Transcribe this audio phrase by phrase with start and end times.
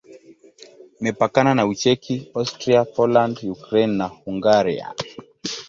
[1.01, 4.87] Imepakana na Ucheki, Austria, Poland, Ukraine na Hungaria.